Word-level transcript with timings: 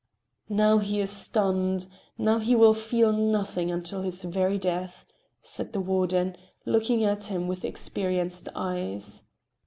"Now 0.49 0.79
he 0.79 0.99
is 0.99 1.11
stunned, 1.11 1.85
now 2.17 2.39
he 2.39 2.55
will 2.55 2.73
feel 2.73 3.13
nothing 3.13 3.69
until 3.69 4.01
his 4.01 4.23
very 4.23 4.57
death," 4.57 5.05
said 5.43 5.73
the 5.73 5.79
warden, 5.79 6.35
looking 6.65 7.03
at 7.03 7.25
him 7.25 7.47
with 7.47 7.63
experienced 7.63 8.49
eyes. 8.55 9.25